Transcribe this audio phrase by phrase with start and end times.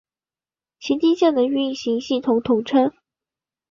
[0.79, 2.91] 崎京线的运行系统通称。